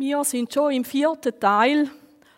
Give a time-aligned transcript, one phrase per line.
[0.00, 1.90] Wir sind schon im vierten Teil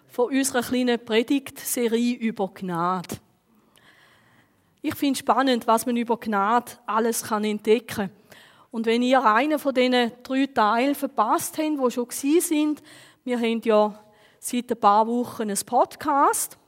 [0.08, 3.19] von unserer kleinen Predigtserie über Gnade.
[4.80, 8.11] Ich finde spannend, was man über Gnade alles kann entdecken kann.
[8.72, 12.82] Und wenn ihr einen von diesen drei Teilen verpasst habt, wo schon sind,
[13.22, 13.96] wir haben ja
[14.40, 16.58] seit ein paar Wochen einen Podcast.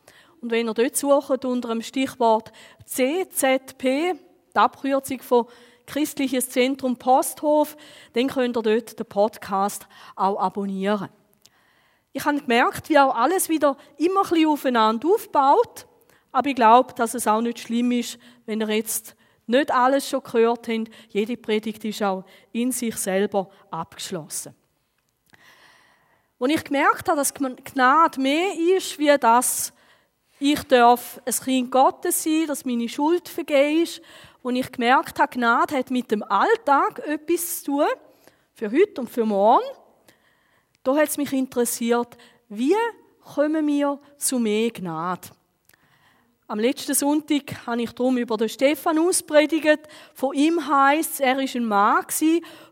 [0.41, 2.53] Und wenn ihr dort sucht unter dem Stichwort
[2.85, 4.15] CZP, die
[4.55, 5.47] Abkürzung von
[5.95, 7.77] Christliches Zentrum Posthof,
[8.15, 9.87] dann könnt ihr dort den Podcast
[10.17, 11.09] auch abonnieren.
[12.13, 15.87] Ich habe gemerkt, wie auch alles wieder immer ein bisschen aufeinander aufbaut.
[16.33, 19.15] Aber ich glaube, dass es auch nicht schlimm ist, wenn ihr jetzt
[19.47, 20.91] nicht alles schon gehört habt.
[21.11, 24.53] Jede Predigt ist auch in sich selber abgeschlossen.
[26.41, 29.73] Als ich gemerkt habe, dass Gnade mehr ist, wie das,
[30.41, 34.03] ich darf ein Kind Gottes sein, dass meine Schuld vergeben ist
[34.45, 37.87] und ich gemerkt habe, Gnade hat mit dem Alltag etwas zu tun,
[38.53, 39.65] für heute und für morgen.
[40.83, 42.15] Da hat es mich interessiert,
[42.51, 42.77] wie
[43.23, 45.29] kommen wir zu mehr Gnade?
[46.47, 49.89] Am letzten Sonntag habe ich darum über den Stephanus predigt.
[50.13, 52.05] Von ihm heißt er ist ein Mann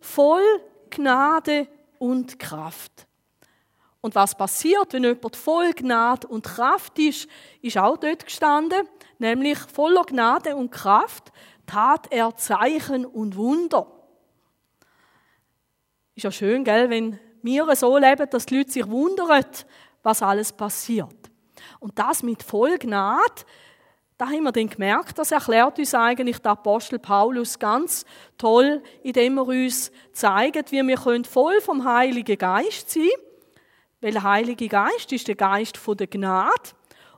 [0.02, 0.42] voll
[0.90, 3.06] Gnade und Kraft.
[4.02, 7.28] Und was passiert, wenn jemand voll Gnade und Kraft ist,
[7.62, 8.86] ist auch dort gestanden,
[9.18, 11.32] nämlich voller Gnade und Kraft
[11.66, 13.86] tat er Zeichen und Wunder.
[16.14, 19.44] Ist ja schön, gell, wenn wir so leben, dass die Leute sich wundern,
[20.02, 21.14] was alles passiert.
[21.80, 23.44] Und das mit voll Gnade,
[24.18, 28.04] da haben wir dann gemerkt, das erklärt uns eigentlich der Apostel Paulus ganz
[28.38, 33.32] toll, indem er uns zeigt, wie wir voll vom Heiligen Geist sein können.
[34.00, 36.70] Weil der Heilige Geist ist der Geist der Gnade.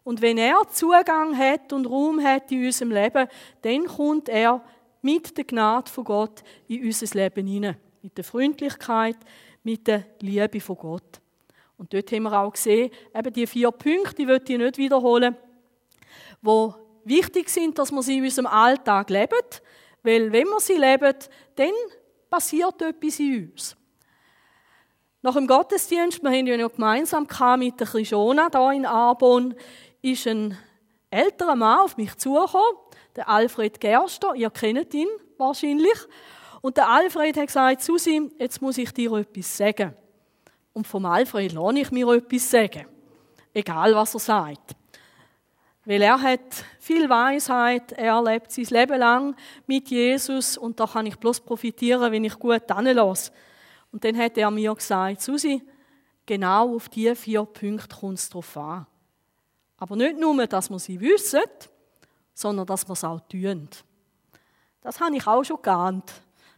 [0.04, 3.26] Und wenn er Zugang hat und Raum hat in unserem Leben,
[3.62, 4.62] dann kommt er
[5.00, 7.76] mit der Gnade von Gott in unser Leben hinein.
[8.02, 9.16] Mit der Freundlichkeit,
[9.62, 11.20] mit der Liebe von Gott.
[11.78, 15.36] Und dort haben wir auch gesehen, eben die vier Punkte, die möchte ich nicht wiederholen,
[16.42, 19.38] wo wichtig sind, dass wir sie in unserem Alltag leben.
[20.02, 21.14] Weil wenn wir sie leben,
[21.56, 21.72] dann
[22.28, 23.76] passiert etwas in uns.
[25.22, 27.26] Nach dem Gottesdienst, wir haben ja noch gemeinsam
[27.58, 29.54] mit der Krishona hier in Arbon,
[30.04, 30.56] ist ein
[31.10, 32.76] älterer Mann auf mich zugekommen,
[33.16, 34.34] der Alfred Gerster.
[34.34, 35.98] Ihr kennt ihn wahrscheinlich.
[36.60, 39.94] Und der Alfred hat gesagt, Susi, jetzt muss ich dir etwas sagen.
[40.72, 42.86] Und vom Alfred lasse ich mir etwas sagen.
[43.52, 44.76] Egal, was er sagt.
[45.86, 51.06] Weil er hat viel Weisheit, er lebt sein Leben lang mit Jesus und da kann
[51.06, 53.32] ich bloß profitieren, wenn ich gut lasse.
[53.92, 55.62] Und dann hat er mir gesagt, Susi,
[56.26, 58.86] genau auf diese vier Punkte kommt es drauf an.
[59.84, 61.42] Aber nicht nur, dass wir sie wissen,
[62.32, 63.68] sondern dass wir es auch tun.
[64.80, 66.10] Das habe ich auch schon geahnt.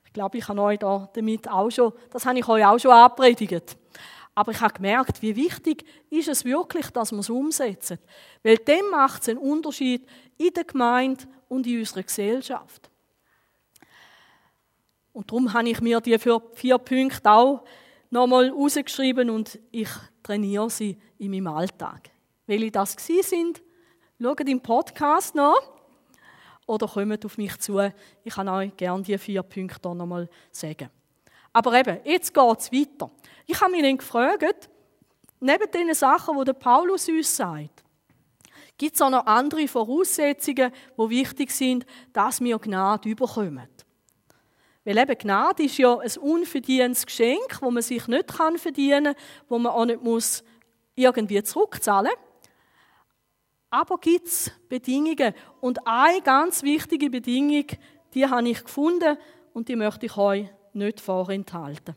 [0.04, 2.92] Ich glaube, ich habe euch da damit auch schon, das habe ich euch auch schon
[2.92, 3.76] angepredigt.
[4.32, 7.98] Aber ich habe gemerkt, wie wichtig ist es wirklich, dass wir es umsetzen.
[8.44, 10.08] Weil dem macht es einen Unterschied
[10.38, 12.88] in der Gemeinde und in unserer Gesellschaft.
[15.12, 17.64] Und darum habe ich mir die vier Punkte auch
[18.08, 19.88] nochmal rausgeschrieben und ich
[20.22, 22.10] trainiere sie in meinem Alltag.
[22.47, 23.62] Welche das sind,
[24.21, 25.55] schaut im Podcast nach
[26.67, 27.81] oder kommt auf mich zu.
[28.23, 30.91] Ich kann euch gerne die vier Punkte nochmal sagen.
[31.53, 33.11] Aber eben, jetzt geht es weiter.
[33.47, 34.69] Ich habe mich dann gefragt,
[35.41, 37.83] neben den Sachen, die der Paulus uns sagt,
[38.79, 43.69] gibt es auch noch andere Voraussetzungen, die wichtig sind, dass wir Gnade überkommen.
[44.85, 49.17] Weil eben Gnade ist ja ein unverdientes Geschenk, wo man sich nicht verdienen kann,
[49.49, 50.45] wo man auch nicht
[50.95, 52.27] irgendwie zurückzahlen muss.
[53.71, 55.34] Aber gibt es Bedingungen.
[55.60, 57.66] Und eine ganz wichtige Bedingung,
[58.15, 59.16] die habe ich gefunden
[59.53, 61.97] und die möchte ich euch nicht vorenthalten.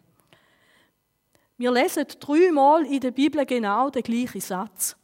[1.58, 4.96] Wir lesen dreimal in der Bibel genau den gleichen Satz.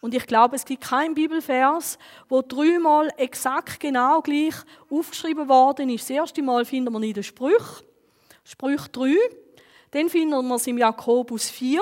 [0.00, 4.54] Und ich glaube, es gibt keinen Bibelvers, wo dreimal exakt genau gleich
[4.90, 6.04] aufgeschrieben worden ist.
[6.04, 7.82] Das erste Mal finden wir in den Sprüch,
[8.44, 9.14] Sprüch 3.
[9.90, 11.80] Dann finden wir es im Jakobus 4.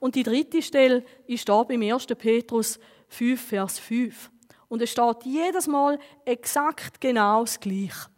[0.00, 2.06] Und die dritte Stelle ist da beim 1.
[2.18, 2.78] Petrus
[3.08, 4.30] 5, Vers 5.
[4.68, 8.08] Und es steht jedes Mal exakt genau das Gleiche.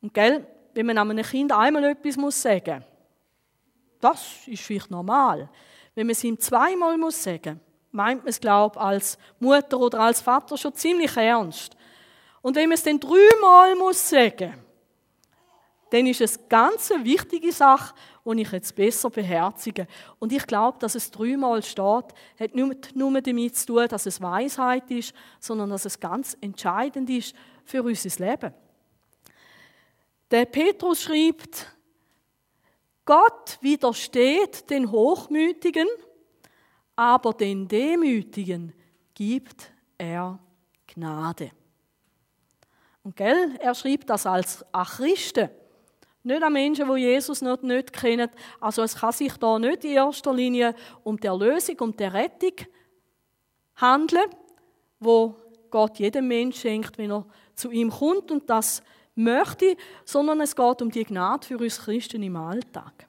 [0.00, 2.84] Und gell, wenn man einem Kind einmal etwas muss sagen,
[4.00, 5.48] das ist vielleicht normal.
[5.94, 7.60] Wenn man es ihm zweimal muss sagen,
[7.92, 11.76] meint man es, glaube als Mutter oder als Vater schon ziemlich ernst.
[12.40, 14.54] Und wenn man es dann dreimal muss sagen,
[15.92, 17.94] dann ist es ganz eine wichtige Sache,
[18.24, 19.86] die ich jetzt besser beherzige.
[20.18, 24.18] Und ich glaube, dass es dreimal steht, hat nicht nur damit zu tun, dass es
[24.18, 27.34] Weisheit ist, sondern dass es ganz entscheidend ist
[27.66, 28.54] für unser Leben.
[30.30, 31.76] Der Petrus schreibt,
[33.04, 35.88] Gott widersteht den Hochmütigen,
[36.96, 38.72] aber den Demütigen
[39.12, 40.38] gibt er
[40.86, 41.50] Gnade.
[43.02, 45.50] Und gell, er schreibt das als Achristen.
[46.24, 48.30] Nicht an Menschen, die Jesus noch nicht kennen.
[48.60, 52.54] Also es kann sich da nicht in erster Linie um die Erlösung, um die Rettung
[53.76, 54.30] handeln,
[55.00, 55.34] wo
[55.70, 58.82] Gott jedem Menschen schenkt, wenn er zu ihm kommt und das
[59.14, 63.08] möchte, sondern es geht um die Gnade für uns Christen im Alltag.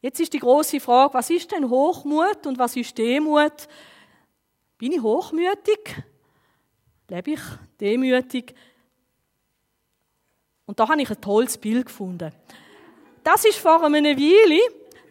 [0.00, 3.68] Jetzt ist die große Frage, was ist denn Hochmut und was ist Demut?
[4.76, 6.02] Bin ich hochmütig?
[7.08, 7.40] Lebe ich
[7.80, 8.54] demütig?
[10.66, 12.32] Und da habe ich ein tolles Bild gefunden.
[13.24, 14.60] Das ist vor einer Weile,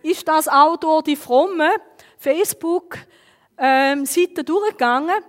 [0.03, 1.69] ist das auch durch die fromme
[2.17, 5.23] Facebook-Seite durchgegangen.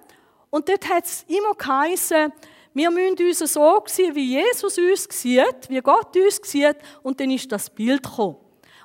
[0.51, 2.33] Und dort hat es immer geheißen,
[2.75, 7.31] wir müssen uns so sehen, wie Jesus uns sieht, wie Gott uns sieht, und dann
[7.31, 8.37] ist das Bild gekommen.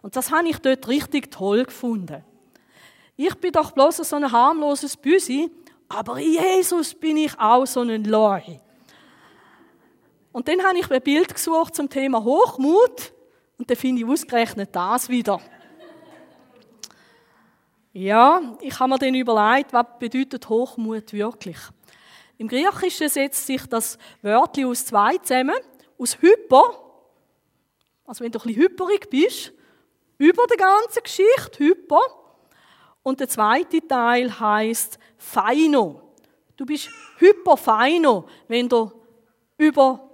[0.01, 2.23] Und das habe ich dort richtig toll gefunden.
[3.15, 5.49] Ich bin doch bloß so ein harmloses Büsi,
[5.89, 8.41] aber in Jesus bin ich auch so ein Leu.
[10.37, 13.11] Und dann habe ich ein Bild gesucht zum Thema Hochmut
[13.57, 15.41] und dann finde ich ausgerechnet das wieder.
[17.91, 21.57] Ja, ich habe mir dann überlegt, was bedeutet Hochmut wirklich?
[22.37, 25.57] Im Griechischen setzt sich das Wörtli aus zwei zusammen,
[25.97, 26.83] aus Hyper,
[28.05, 29.53] also wenn du ein bisschen hyperig bist,
[30.19, 32.01] über der ganzen Geschichte, Hyper,
[33.01, 36.13] und der zweite Teil heißt Feino.
[36.55, 38.91] Du bist hyperfeino, wenn du
[39.57, 40.06] über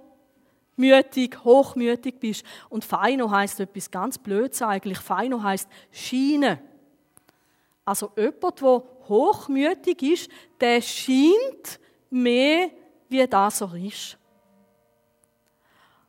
[0.76, 2.44] mütig, hochmütig bist.
[2.68, 4.98] Und Feino heißt etwas ganz Blödes eigentlich.
[4.98, 6.60] Feino heißt Schiene.
[7.84, 10.30] Also jemand, der hochmütig ist,
[10.60, 11.80] der scheint
[12.10, 12.70] mehr,
[13.08, 14.16] wie das er ist.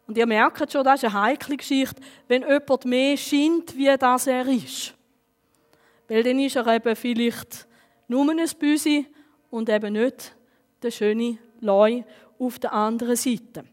[0.07, 4.27] Und ihr merkt schon, das ist eine heikle Geschichte, wenn jemand mehr scheint, wie das
[4.27, 4.93] er ist.
[6.07, 7.67] Weil dann ist er eben vielleicht
[8.07, 9.07] nur ein Büsi
[9.49, 10.35] und eben nicht
[10.83, 12.03] der schöne Leu
[12.37, 13.65] auf der anderen Seite.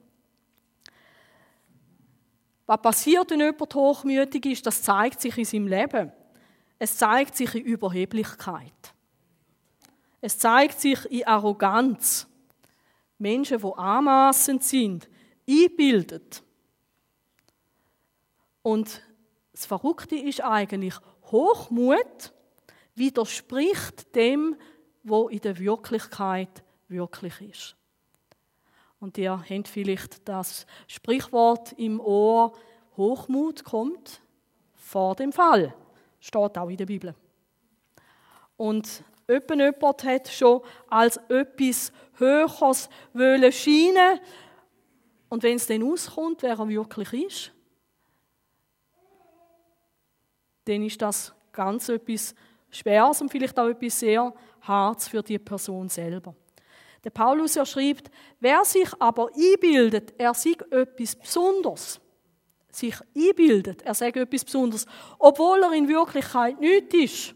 [2.67, 6.13] Was passiert, wenn jemand hochmütig ist, das zeigt sich in seinem Leben.
[6.79, 8.95] Es zeigt sich in Überheblichkeit.
[10.21, 12.29] Es zeigt sich in Arroganz.
[13.19, 15.09] Menschen, die anmaßend sind,
[15.49, 16.43] einbildet.
[18.63, 19.03] Und
[19.53, 20.95] das Verrückte ist eigentlich,
[21.31, 22.33] Hochmut
[22.95, 24.57] widerspricht dem,
[25.03, 27.77] wo in der Wirklichkeit wirklich ist.
[29.03, 32.53] Und ihr habt vielleicht das Sprichwort im Ohr,
[32.97, 34.23] Hochmut kommt
[34.77, 35.75] vor dem Fall.
[36.21, 37.13] Steht auch in der Bibel.
[38.57, 44.21] Und jemand hat schon als etwas Höheres wollen scheinen.
[45.29, 47.53] Und wenn es dann auskommt, wer er wirklich ist,
[50.65, 52.37] dann ist das ganz etwas
[52.71, 56.37] Schweres und vielleicht auch etwas sehr Hartes für die Person selber.
[57.05, 62.01] Der Paulus er schreibt, wer sich aber einbildet, er sei etwas Besonderes,
[62.71, 64.87] sich einbildet, er sei etwas Besonderes,
[65.19, 67.35] obwohl er in Wirklichkeit nichts ist,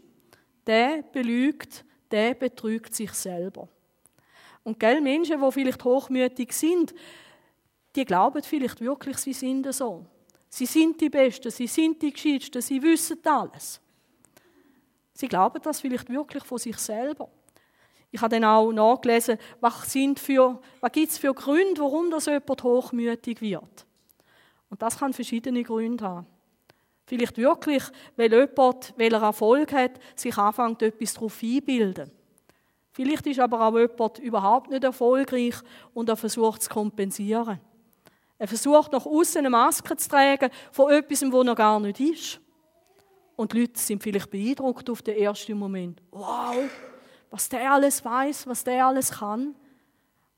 [0.65, 3.67] der belügt, der betrügt sich selber.
[4.63, 6.93] Und gell, Menschen, die vielleicht hochmütig sind,
[7.95, 10.05] die glauben vielleicht wirklich, sie sind so.
[10.49, 13.81] Sie sind die Besten, sie sind die Gescheitsten, sie wissen alles.
[15.13, 17.29] Sie glauben das vielleicht wirklich von sich selber.
[18.11, 23.41] Ich habe dann auch nachgelesen, was, was gibt es für Gründe, warum das jemand hochmütig
[23.41, 23.85] wird.
[24.69, 26.27] Und das kann verschiedene Gründe haben.
[27.05, 27.83] Vielleicht wirklich,
[28.17, 32.11] weil jemand, weil er Erfolg hat, sich anfängt, etwas darauf einbilden.
[32.91, 35.55] Vielleicht ist aber auch jemand überhaupt nicht erfolgreich
[35.93, 37.59] und er versucht zu kompensieren.
[38.39, 42.41] Er versucht nach außen eine Maske zu tragen von etwas, wo er gar nicht ist.
[43.35, 46.01] Und die Leute sind vielleicht beeindruckt auf den ersten Moment.
[46.11, 46.55] Wow,
[47.29, 49.55] was der alles weiß, was der alles kann.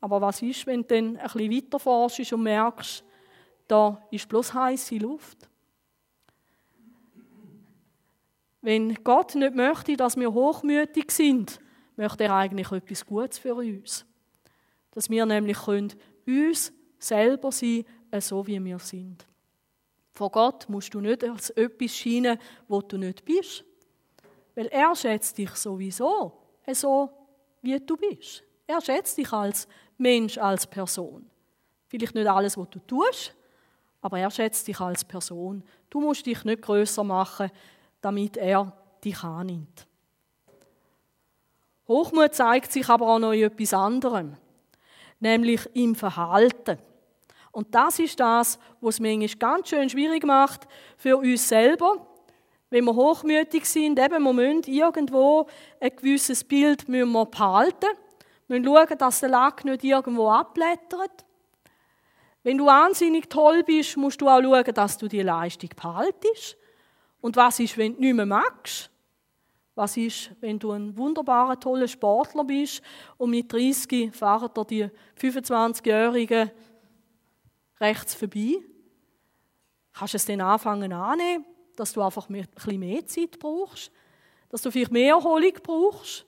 [0.01, 3.03] Aber was ist, wenn du dann ein bisschen weiter forschst und merkst,
[3.67, 5.49] da ist bloß heiße Luft?
[8.61, 11.59] Wenn Gott nicht möchte, dass wir hochmütig sind,
[11.95, 14.05] möchte er eigentlich etwas Gutes für uns.
[14.91, 15.93] Dass wir nämlich können
[16.25, 17.85] uns selber sein,
[18.19, 19.25] so wie wir sind.
[20.11, 23.63] Vor Gott musst du nicht als etwas scheinen, wo du nicht bist.
[24.55, 26.38] Weil er schätzt dich sowieso
[26.75, 27.09] so,
[27.61, 28.43] wie du bist.
[28.67, 31.29] Er schätzt dich als Mensch, als Person.
[31.87, 33.35] Vielleicht nicht alles, was du tust,
[34.01, 35.63] aber er schätzt dich als Person.
[35.89, 37.51] Du musst dich nicht größer machen,
[38.01, 38.71] damit er
[39.03, 39.87] dich annimmt.
[41.87, 44.37] Hochmut zeigt sich aber auch noch in etwas anderem,
[45.19, 46.77] nämlich im Verhalten.
[47.51, 52.05] Und das ist das, was es manchmal ganz schön schwierig macht für uns selber,
[52.69, 55.47] wenn wir hochmütig sind, eben, wir müssen irgendwo
[55.79, 57.89] ein gewisses Bild müssen wir behalten.
[58.47, 61.25] Wir müssen schauen, dass der Lack nicht irgendwo abblättert.
[62.43, 66.57] Wenn du wahnsinnig toll bist, musst du auch schauen, dass du die Leistung behaltest.
[67.21, 68.89] Und was ist, wenn du nicht mehr magst?
[69.75, 72.81] Was ist, wenn du ein wunderbarer, toller Sportler bist
[73.17, 76.51] und mit 30 fahren dir die 25-Jährigen
[77.79, 78.57] rechts vorbei?
[79.93, 81.45] Kannst du es dann anfangen annehmen?
[81.79, 83.91] Dass du einfach ein bisschen mehr Zeit brauchst,
[84.49, 86.25] dass du vielleicht mehr Erholung brauchst?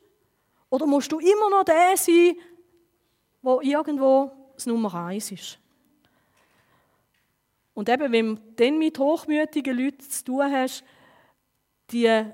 [0.69, 2.35] Oder musst du immer noch der sein,
[3.43, 5.59] der irgendwo das Nummer eins ist?
[7.73, 10.83] Und eben, wenn du dann mit hochmütigen Leuten zu tun hast,
[11.91, 12.25] die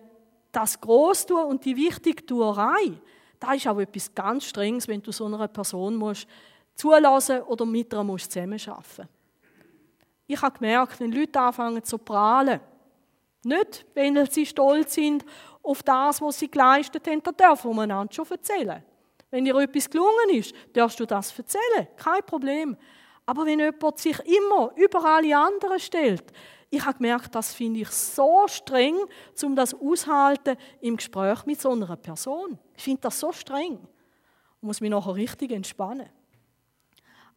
[0.52, 3.00] das Grosstun und die Wichtigtuerei,
[3.40, 6.28] da ist auch etwas ganz Strenges, wenn du so einer Person musst
[6.76, 9.08] zulassen oder mit ihr musst zusammenarbeiten.
[10.28, 12.60] Ich habe gemerkt, wenn Leute anfangen zu prahlen,
[13.48, 15.26] nicht, wenn sie stolz sind
[15.64, 18.84] auf das, was sie geleistet haben, dann dürfen wir einander schon erzählen.
[19.30, 21.88] Wenn dir etwas gelungen ist, darfst du das erzählen.
[21.98, 22.78] Kein Problem.
[23.26, 26.24] Aber wenn jemand sich immer über alle anderen stellt,
[26.70, 28.98] ich habe gemerkt, das finde ich so streng,
[29.44, 32.60] um das aushalten im Gespräch mit so einer Person.
[32.76, 33.80] Ich finde das so streng.
[34.58, 36.10] Ich muss mich nachher richtig entspannen.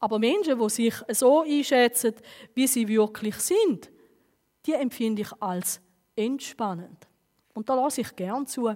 [0.01, 2.15] Aber Menschen, die sich so einschätzen,
[2.55, 3.91] wie sie wirklich sind,
[4.67, 5.81] die empfinde ich als
[6.17, 7.07] entspannend.
[7.55, 8.73] Und da lasse ich gern zu,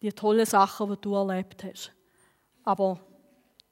[0.00, 1.92] die tollen Sachen, die du erlebt hast.
[2.64, 3.00] Aber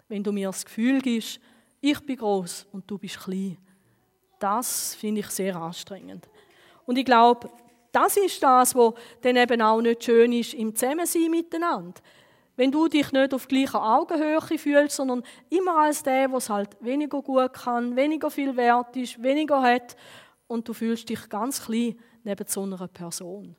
[0.09, 1.41] wenn du mir das Gefühl gibst,
[1.81, 3.57] ich bin groß und du bist klein,
[4.39, 6.29] das finde ich sehr anstrengend.
[6.87, 7.51] Und ich glaube,
[7.93, 12.01] das ist das, was dann eben auch nicht schön ist im Zusammensein miteinander.
[12.57, 16.77] Wenn du dich nicht auf gleicher Augenhöhe fühlst, sondern immer als der, der es halt
[16.81, 19.97] weniger gut kann, weniger viel wert ist, weniger hat
[20.47, 23.57] und du fühlst dich ganz klein, neben so einer Person.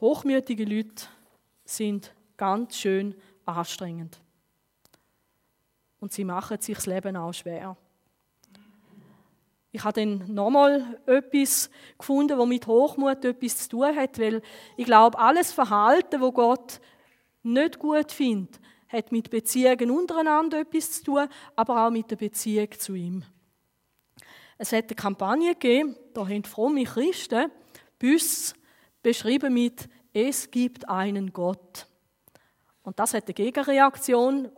[0.00, 1.06] Hochmütige Leute
[1.64, 3.14] sind ganz schön
[3.44, 4.20] anstrengend.
[6.00, 7.76] Und sie machen sich das Leben auch schwer.
[9.72, 14.42] Ich habe dann nochmal etwas gefunden, was mit Hochmut etwas zu tun hat, weil
[14.76, 16.80] ich glaube, alles Verhalten, wo Gott
[17.42, 22.70] nicht gut findet, hat mit Beziehungen untereinander etwas zu tun, aber auch mit der Beziehung
[22.78, 23.24] zu ihm.
[24.58, 27.50] Es hat eine Kampagne gegeben, da haben fromme Christen
[27.98, 28.54] Büsse
[29.02, 31.86] beschrieben mit Es gibt einen Gott.
[32.82, 34.50] Und das hat eine Gegenreaktion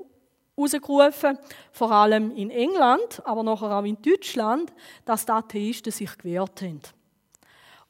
[0.57, 1.39] ausgerufen,
[1.73, 4.73] vor allem in England, aber nachher auch in Deutschland,
[5.05, 6.81] dass die Atheisten sich gewehrt haben.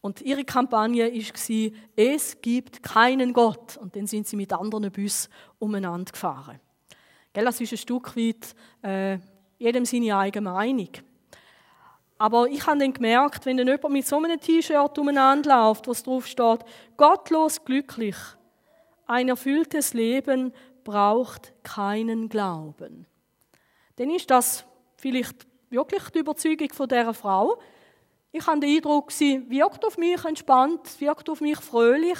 [0.00, 3.77] Und ihre Kampagne war, es gibt keinen Gott.
[3.79, 6.61] Und dann sind sie mit anderen Bussen umeinander gefahren.
[7.33, 9.19] Das ist ein Stück weit äh,
[9.59, 10.91] jedem seine eigene Meinung.
[12.19, 15.93] Aber ich habe dann gemerkt, wenn dann jemand mit so einem T-Shirt umeinander läuft, wo
[15.93, 16.61] es drauf steht,
[16.97, 18.17] gottlos glücklich,
[19.07, 23.07] ein erfülltes Leben braucht keinen Glauben.
[23.97, 24.65] Dann ist das
[24.97, 27.59] vielleicht wirklich die Überzeugung von dieser Frau.
[28.33, 32.19] Ich habe den Eindruck, sie wirkt auf mich entspannt, wirkt auf mich fröhlich.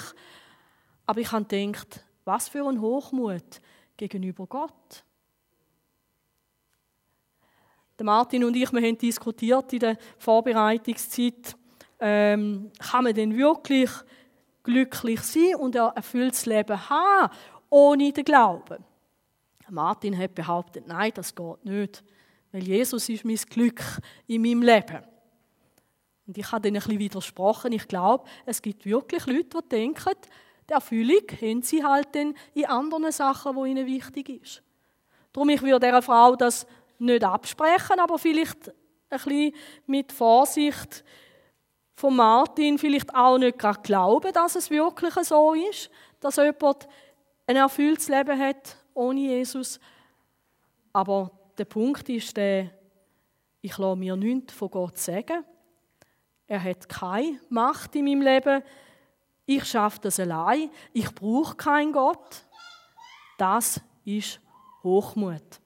[1.05, 3.61] Aber ich habe gedacht, was für ein Hochmut
[3.97, 5.03] gegenüber Gott.
[8.03, 11.55] Martin und ich, wir haben diskutiert in der Vorbereitungszeit,
[11.99, 13.89] ähm, kann man denn wirklich
[14.63, 17.33] glücklich sein und ein erfülltes Leben haben,
[17.69, 18.83] ohne den Glauben?
[19.69, 22.03] Martin hat behauptet, nein, das geht nicht,
[22.51, 23.81] weil Jesus ist mein Glück
[24.27, 25.03] in meinem Leben.
[26.25, 27.71] Und ich habe dann ein bisschen widersprochen.
[27.71, 30.13] Ich glaube, es gibt wirklich Leute, die denken,
[30.69, 34.63] die Erfüllung haben sie halt dann in anderen Sachen, die ihnen wichtig ist.
[35.33, 36.65] Darum ich würde dieser Frau das
[36.99, 38.69] nicht absprechen, aber vielleicht
[39.09, 39.53] ein bisschen
[39.85, 41.03] mit Vorsicht
[41.95, 45.89] von Martin vielleicht auch nicht gerade glauben, dass es wirklich so ist,
[46.19, 46.87] dass jemand
[47.45, 49.79] ein erfülltes Leben hat ohne Jesus.
[50.93, 52.69] Aber der Punkt ist der,
[53.61, 55.43] ich lasse mir nichts von Gott sagen.
[56.47, 58.63] Er hat keine Macht in meinem Leben.
[59.45, 60.69] Ich schaffe das allein.
[60.93, 62.45] Ich brauche keinen Gott.
[63.37, 64.39] Das ist
[64.83, 65.59] Hochmut.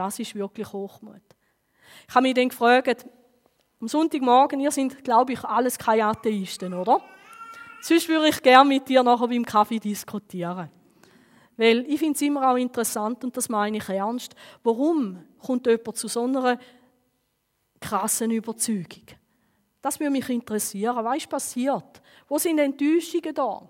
[0.00, 1.20] Das ist wirklich Hochmut.
[2.08, 3.06] Ich habe mich dann gefragt,
[3.82, 7.02] am Sonntagmorgen, ihr seid, glaube ich, alles keine Atheisten, oder?
[7.82, 10.70] Sonst würde ich gerne mit dir nachher beim Kaffee diskutieren.
[11.58, 15.98] Weil ich finde es immer auch interessant, und das meine ich ernst, warum kommt jemand
[15.98, 16.58] zu so einer
[17.78, 19.04] krassen Überzeugung?
[19.82, 21.04] Das würde mich interessieren.
[21.04, 22.00] Was ist passiert?
[22.26, 23.68] Wo sind Enttäuschungen da?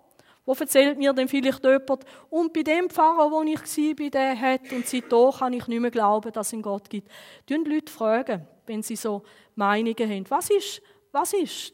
[0.50, 4.72] Wo erzählt mir dann vielleicht jemand, und bei dem Pfarrer, wo ich war, der hat,
[4.72, 7.08] und seitdem kann ich nicht mehr glauben, dass es einen Gott gibt.
[7.46, 9.22] Tun Leute fragen, wenn sie so
[9.54, 10.28] Meinungen haben.
[10.28, 11.72] Was ist, was ist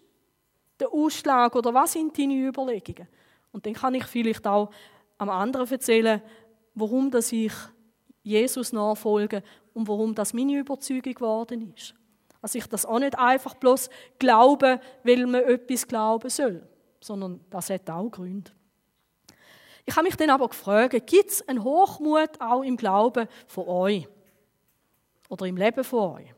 [0.79, 3.09] der Ausschlag oder was sind deine Überlegungen?
[3.51, 4.69] Und dann kann ich vielleicht auch
[5.17, 6.21] am anderen erzählen,
[6.75, 7.55] warum dass ich
[8.23, 9.43] Jesus nachfolge
[9.73, 11.95] und warum das meine Überzeugung geworden ist.
[12.43, 16.69] Also ich das auch nicht einfach bloß glaube, weil man etwas glauben soll,
[17.01, 18.51] sondern das hat auch Gründe.
[19.87, 24.09] Ich habe mich dann aber gefragt, gibt es einen Hochmut auch im Glauben von euch?
[25.29, 26.35] Oder im Leben von euch?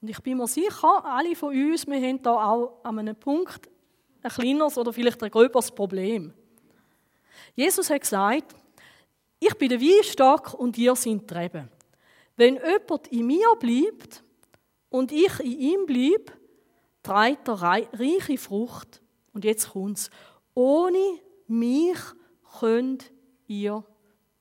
[0.00, 3.68] Und ich bin mir sicher, alle von uns, wir haben da auch an einem Punkt
[4.22, 6.32] ein kleineres oder vielleicht ein gröberes Problem.
[7.54, 8.54] Jesus hat gesagt,
[9.38, 11.68] ich bin der Weinstock und ihr seid die Reben.
[12.36, 14.22] Wenn jemand in mir bleibt
[14.88, 16.32] und ich in ihm bleibe,
[17.02, 19.02] trägt er reiche Frucht.
[19.32, 20.10] Und jetzt kommt es.
[20.54, 21.98] Ohne mich
[22.58, 23.10] könnt
[23.46, 23.84] ihr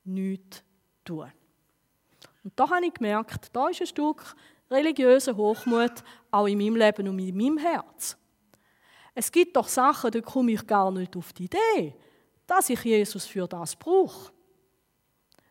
[0.04, 0.64] nichts
[1.04, 1.32] tun.
[2.44, 4.36] Und da habe ich gemerkt, da ist ein Stück
[4.72, 8.18] religiöser Hochmut auch in meinem Leben und in meinem Herz.
[9.16, 11.96] Es gibt doch Sachen, da komme ich gar nicht auf die Idee,
[12.48, 14.32] dass ich Jesus für das brauche.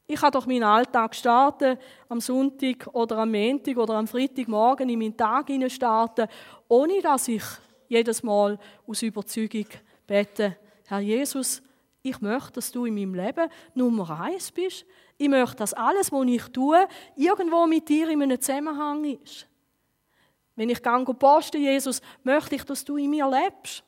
[0.06, 1.76] Ich habe doch meinen Alltag starten
[2.08, 6.28] am Sonntag oder am Montag oder am Freitagmorgen in meinen Tag starten,
[6.66, 7.42] ohne dass ich
[7.88, 9.66] jedes Mal aus Überzeugung
[10.06, 11.60] bete, Herr Jesus,
[12.02, 14.86] ich möchte, dass du in meinem Leben Nummer eins bist.
[15.16, 16.86] Ich möchte, dass alles, was ich tue,
[17.16, 19.46] irgendwo mit dir in einem Zusammenhang ist.
[20.54, 23.84] Wenn ich gehe posten, Jesus, möchte ich, dass du in mir lebst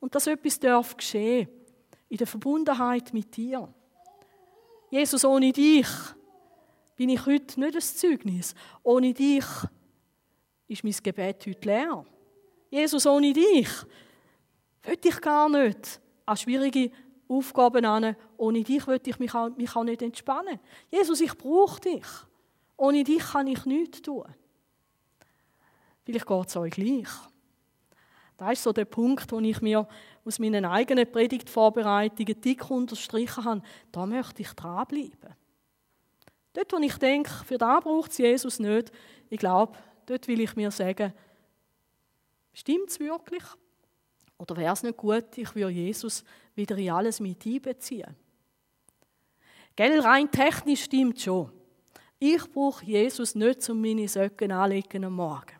[0.00, 1.48] und dass etwas darf geschehen
[2.08, 3.72] in der Verbundenheit mit dir.
[4.90, 5.88] Jesus, ohne dich
[6.96, 8.54] bin ich heute nicht ein Zeugnis.
[8.82, 9.44] Ohne dich
[10.68, 12.04] ist mein Gebet heute leer.
[12.70, 13.68] Jesus, ohne dich
[14.82, 16.90] will ich gar nicht an schwierige
[17.28, 18.16] Aufgaben an.
[18.36, 20.58] Ohne dich will ich mich mich auch nicht entspannen.
[20.90, 22.06] Jesus, ich brauche dich.
[22.76, 24.24] Ohne dich kann ich nichts tun.
[26.04, 27.08] Vielleicht geht es euch gleich.
[28.36, 29.86] Das ist so der Punkt, wo ich mir
[30.24, 33.62] aus meinen eigenen Predigtvorbereitungen dick unterstrichen habe.
[33.92, 35.36] Da möchte ich dranbleiben.
[36.52, 38.92] Dort, wo ich denke, für da braucht es Jesus nicht,
[39.30, 41.12] ich glaube, dort will ich mir sagen,
[42.52, 43.44] stimmt es wirklich?
[44.42, 46.24] Oder wäre es nicht gut, ich würde Jesus
[46.56, 48.16] wieder in alles mit einbeziehen?
[49.76, 51.52] Gell, rein technisch stimmt schon.
[52.18, 55.52] Ich brauche Jesus nicht, um meine Söcken anlegen am Morgen.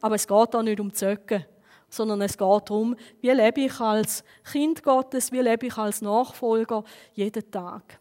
[0.00, 1.44] Aber es geht auch nicht um Zöcken,
[1.90, 6.82] sondern es geht darum, wie lebe ich als Kind Gottes, wie lebe ich als Nachfolger
[7.12, 8.00] jeden Tag.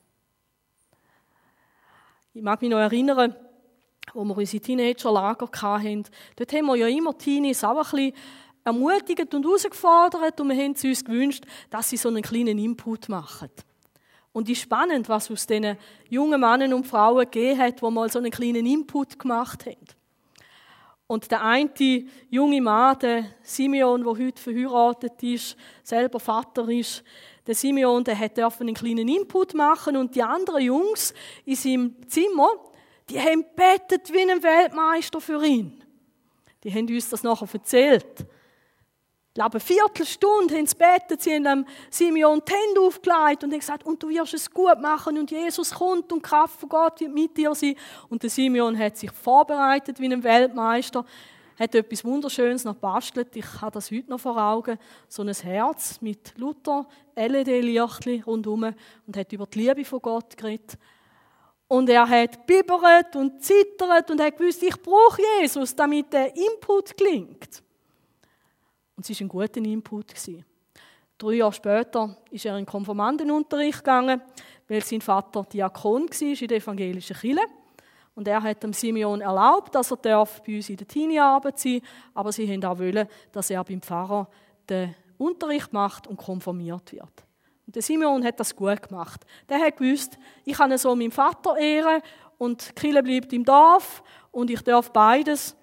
[2.33, 3.35] Ich mag mich noch erinnern,
[4.13, 6.05] wo wir unsere Teenager-Lager hatten,
[6.37, 8.13] dort haben wir ja immer Teenies auch ein bisschen
[8.67, 13.49] ermutigt und herausgefordert und wir haben uns gewünscht, dass sie so einen kleinen Input machen.
[14.33, 15.77] Und es ist spannend, was aus diesen
[16.09, 19.87] jungen Männern und Frauen gegeben hat, die mal so einen kleinen Input gemacht haben.
[21.07, 21.71] Und der eine
[22.29, 27.03] junge Mann, der Simeon, der heute verheiratet ist, selber Vater ist,
[27.47, 31.13] der Simeon, der hat einen kleinen Input machen und die anderen Jungs
[31.45, 32.49] in seinem Zimmer,
[33.09, 35.81] die haben bettet wie ein Weltmeister für ihn.
[36.65, 38.27] Die haben uns das nachher erzählt
[39.37, 43.85] glaube, eine Viertelstunde sie betet, sie haben dem Simeon die Hände aufgelegt und haben gesagt,
[43.85, 47.37] und du wirst es gut machen und Jesus kommt und Kraft von Gott wird mit
[47.37, 47.75] dir sein.
[48.09, 51.05] Und der Simeon hat sich vorbereitet wie ein Weltmeister,
[51.59, 53.35] hat etwas Wunderschönes noch bastelt.
[53.35, 54.79] Ich habe das heute noch vor Augen.
[55.07, 58.73] So ein Herz mit Luther LED-Lichtchen rundherum
[59.05, 60.79] und hat über die Liebe von Gott geredet.
[61.67, 66.97] Und er hat bibbert und zittert und hat gewusst, ich brauche Jesus, damit der Input
[66.97, 67.66] klingt.
[68.97, 70.13] Und es war ein guter Input.
[71.19, 74.21] Drei Jahre später ist er in den Konformantenunterricht gegangen,
[74.67, 77.41] weil sein Vater Diakon war in der evangelischen Kirche.
[78.15, 81.89] Und er hat dem Simeon erlaubt, dass er bei uns in der Teenie-Arbeit sein darf,
[82.15, 84.27] aber sie haben auch wollen, dass er beim Pfarrer
[84.67, 87.23] den Unterricht macht und konformiert wird.
[87.67, 89.23] Und der Simeon hat das gut gemacht.
[89.47, 92.01] Der hat gewusst, ich kann so meinen Vater ehren
[92.39, 95.55] und die Kirche bleibt im Dorf und ich darf beides.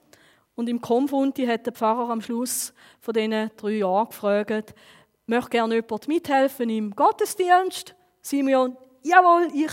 [0.54, 4.74] Und im Konfunti hat der Pfarrer am Schluss von diesen drei Jahren gefragt,
[5.26, 7.94] möchte gerne jemand mithelfen im Gottesdienst?
[8.20, 9.72] Simeon, jawohl, ich.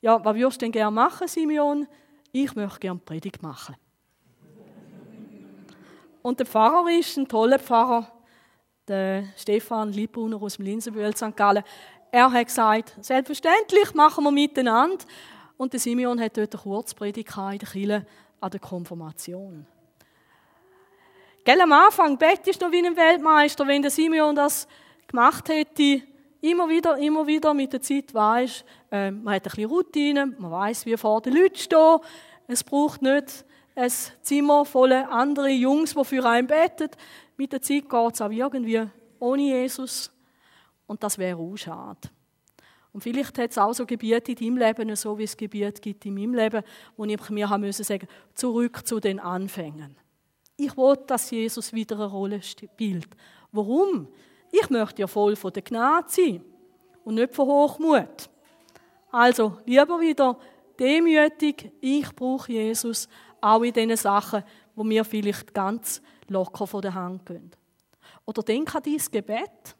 [0.00, 1.86] Ja, was würdest du denn gerne machen, Simeon?
[2.32, 3.76] Ich möchte gerne Predigt machen.
[6.22, 8.10] Und der Pfarrer ist ein toller Pfarrer,
[8.88, 11.36] der Stefan Liebbrunner aus dem Linsenbühl St.
[11.36, 11.62] Gallen.
[12.10, 15.04] Er hat gesagt, selbstverständlich machen wir miteinander.
[15.56, 18.06] Und der Simeon hat dort eine Kurzpredigt in der Kirche
[18.40, 19.66] an der Konfirmation.
[21.44, 24.66] Gell, am Anfang bettest du wie ein Weltmeister, wenn der Simeon das
[25.06, 26.00] gemacht hätte,
[26.40, 30.50] immer wieder, immer wieder mit der Zeit weisst, äh, man hat ein bisschen Routine, man
[30.50, 31.98] weiß, wie vor den Leuten stehen.
[32.46, 36.88] Es braucht nicht ein Zimmer voller andere Jungs, die für einen beten.
[37.36, 38.82] Mit der Zeit geht es auch irgendwie
[39.18, 40.10] ohne Jesus.
[40.86, 42.08] Und das wäre auch schade.
[42.90, 46.06] Und vielleicht hat es auch so Gebiete in deinem Leben, so wie es Gebiete gibt
[46.06, 46.62] in meinem Leben,
[46.96, 49.96] wo ich mir haben müssen sagen, zurück zu den Anfängen.
[50.56, 53.08] Ich will, dass Jesus wieder eine Rolle spielt.
[53.50, 54.08] Warum?
[54.52, 56.44] Ich möchte ja voll von der Gnade sein
[57.04, 58.30] und nicht von Hochmut.
[59.10, 60.38] Also, lieber wieder
[60.78, 63.08] demütig, ich brauche Jesus,
[63.40, 67.50] auch in den Sachen, wo mir vielleicht ganz locker von der Hand gehen.
[68.24, 69.76] Oder denk an dein Gebet.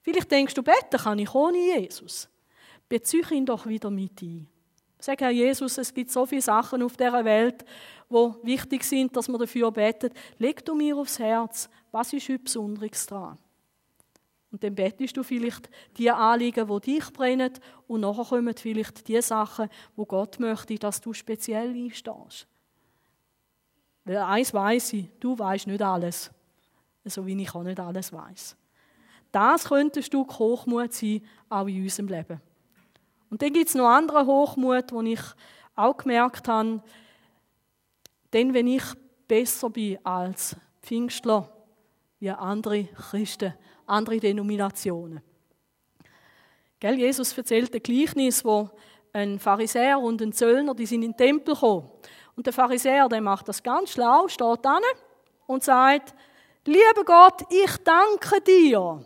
[0.00, 2.28] Vielleicht denkst du, beten kann ich ohne Jesus.
[2.88, 4.48] Bezüge ihn doch wieder mit ein.
[5.00, 7.64] Sag, Herr Jesus, es gibt so viele Sachen auf dieser Welt,
[8.08, 10.12] wo wichtig sind, dass man dafür betet.
[10.38, 13.38] Leg du mir aufs Herz, was ist heute Besonderes dran?
[14.50, 17.52] Und dann betest du vielleicht die Anliegen, die dich brennen,
[17.86, 22.46] und nachher kommen vielleicht die Sachen, wo Gott möchte, dass du speziell einstehst.
[24.04, 26.30] Weil eins weiß ich, du weißt nicht alles,
[27.04, 28.56] so wie ich auch nicht alles weiß.
[29.30, 32.40] Das könnte ein Stück Hochmut sein, auch in unserem Leben.
[33.30, 35.20] Und dann gibt es noch andere Hochmut, wo ich
[35.74, 36.82] auch gemerkt habe,
[38.32, 38.82] denn wenn ich
[39.26, 41.50] besser bin als Pfingstler,
[42.18, 43.54] wie andere Christen,
[43.86, 45.22] andere Denominationen.
[46.80, 48.70] Gell, Jesus erzählt ein Gleichnis, wo
[49.12, 51.90] ein Pharisäer und ein Zöllner, die sind in den Tempel gekommen.
[52.36, 54.78] Und der Pharisäer, der macht das ganz schlau, steht da
[55.46, 56.14] und sagt,
[56.64, 59.04] lieber Gott, ich danke dir.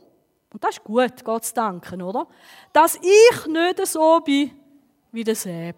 [0.53, 2.27] Und das ist gut, Gott zu danken, oder?
[2.73, 4.51] Dass ich nicht so bin
[5.11, 5.77] wie der Säb.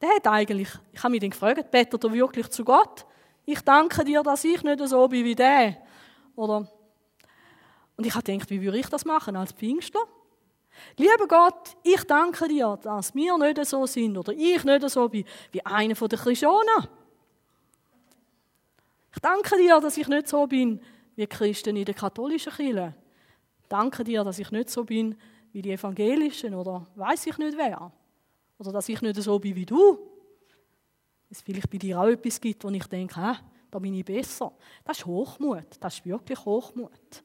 [0.00, 3.06] Der hat eigentlich, ich habe mich dann gefragt, betet er wirklich zu Gott?
[3.44, 5.76] Ich danke dir, dass ich nicht so bin wie der.
[6.34, 6.66] Oder?
[7.96, 10.02] Und ich habe gedacht, wie würde ich das machen als Pfingstler?
[10.96, 15.24] Lieber Gott, ich danke dir, dass wir nicht so sind oder ich nicht so bin
[15.52, 16.88] wie einer der Christianen.
[19.12, 20.80] Ich danke dir, dass ich nicht so bin
[21.16, 22.94] wie Christen in der katholischen Kirche.
[23.68, 25.16] Danke dir, dass ich nicht so bin
[25.52, 27.92] wie die Evangelischen oder weiß ich nicht wer.
[28.58, 29.98] Oder dass ich nicht so bin wie du.
[31.30, 33.38] Es vielleicht bei dir auch etwas gibt, wo ich denke, hä,
[33.70, 34.52] da bin ich besser.
[34.84, 35.66] Das ist Hochmut.
[35.78, 37.22] Das ist wirklich Hochmut.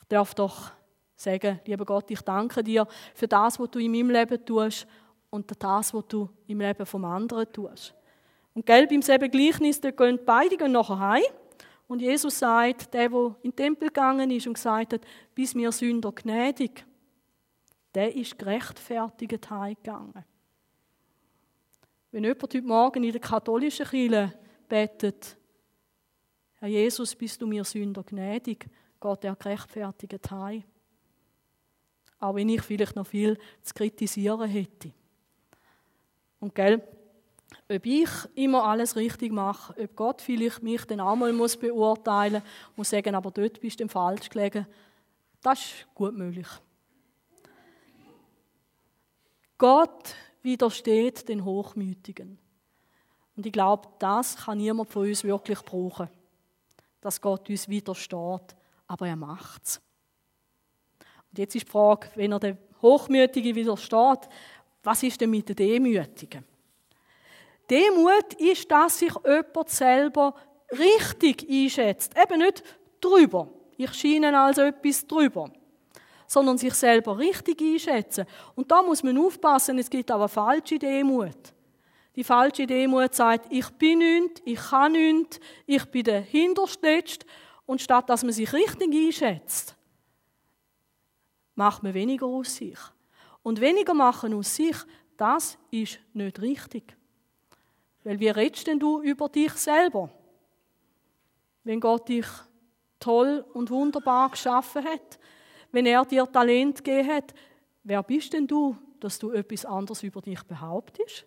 [0.00, 0.72] Ich darf doch
[1.14, 4.86] sagen, lieber Gott, ich danke dir für das, was du in meinem Leben tust
[5.30, 7.94] und das, was du im Leben vom anderen tust.
[8.54, 11.22] Und gelb im selben Gleichnis, da gehen beide nachher heim.
[11.88, 15.00] Und Jesus sagt, der, der in den Tempel gegangen ist und gesagt hat,
[15.34, 16.84] bis mir Sünder gnädig,
[17.94, 20.24] der ist gerechtfertigt heimgegangen.
[22.10, 25.36] Wenn jemand heute Morgen in der katholischen Kirche betet,
[26.56, 28.66] Herr Jesus, bist du mir Sünder gnädig,
[29.00, 30.64] geht er gerechtfertigt heim.
[32.20, 34.92] Auch wenn ich vielleicht noch viel zu kritisieren hätte.
[36.40, 36.82] Und gell,
[37.68, 42.42] ob ich immer alles richtig mache, ob Gott vielleicht mich dann auch mal muss beurteilen
[42.76, 44.66] muss, sagen, aber dort bist du falsch gelegen,
[45.42, 46.48] das ist gut möglich.
[49.56, 52.38] Gott widersteht den Hochmütigen.
[53.36, 56.08] Und ich glaube, das kann niemand von uns wirklich brauchen,
[57.00, 58.56] dass Gott uns widersteht,
[58.86, 59.80] aber er macht es.
[61.30, 64.28] Und jetzt ist die Frage, wenn er den Hochmütigen widersteht,
[64.82, 66.44] was ist denn mit den Demütigen?
[67.70, 70.34] Demut ist, dass sich jemand selber
[70.72, 72.14] richtig einschätzt.
[72.16, 72.62] Eben nicht
[73.00, 73.48] drüber.
[73.76, 75.50] Ich scheine also etwas drüber.
[76.26, 78.26] Sondern sich selber richtig einschätzen.
[78.54, 81.54] Und da muss man aufpassen, es gibt aber falsche Demut.
[82.16, 87.26] Die falsche Demut sagt, ich bin nichts, ich kann nichts, ich bin der Hinterstletzte.
[87.64, 89.76] Und statt dass man sich richtig einschätzt,
[91.54, 92.78] macht man weniger aus sich.
[93.42, 94.76] Und weniger machen aus sich,
[95.16, 96.97] das ist nicht richtig.
[98.04, 100.10] Weil wie redest denn du über dich selber?
[101.64, 102.26] Wenn Gott dich
[103.00, 105.18] toll und wunderbar geschaffen hat,
[105.72, 107.34] wenn er dir Talent gegeben hat,
[107.84, 111.26] wer bist denn du, dass du etwas anderes über dich behauptest?